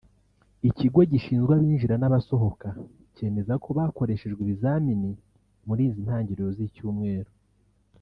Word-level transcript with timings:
Ikigo 0.69 0.99
gishinzwe 1.11 1.51
Abinjira 1.53 1.95
n’Abasohoka 1.99 2.67
cyemeza 3.15 3.53
ko 3.63 3.69
bakoreshejwe 3.77 4.39
ibizamini 4.43 5.11
muri 5.67 5.81
izi 5.87 5.99
ntangiriro 6.05 6.49
z’icyumweru 6.57 7.31